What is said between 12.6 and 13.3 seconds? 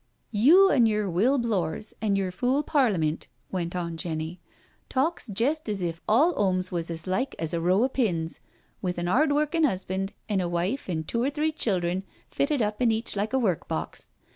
up in each